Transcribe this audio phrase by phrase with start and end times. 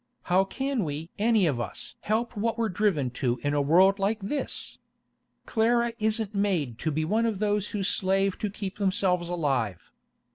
[0.23, 4.19] How can we any of us help what we're driven to in a world like
[4.19, 4.79] this?
[5.45, 9.91] Clara isn't made to be one of those who slave to keep themselves alive.